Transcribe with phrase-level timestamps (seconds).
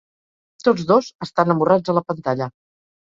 [0.67, 2.49] Tots dos estan amorrats a la pantalla.